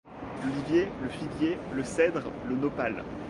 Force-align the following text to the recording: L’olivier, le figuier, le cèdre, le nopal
L’olivier, 0.43 0.87
le 1.03 1.09
figuier, 1.09 1.59
le 1.75 1.83
cèdre, 1.83 2.23
le 2.49 2.55
nopal 2.55 3.03